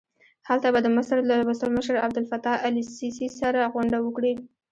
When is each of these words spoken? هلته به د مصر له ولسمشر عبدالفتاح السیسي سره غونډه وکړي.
هلته 0.47 0.67
به 0.73 0.79
د 0.83 0.87
مصر 0.97 1.17
له 1.29 1.35
ولسمشر 1.41 1.95
عبدالفتاح 2.05 2.57
السیسي 2.69 3.27
سره 3.39 3.61
غونډه 3.73 3.97
وکړي. 4.01 4.33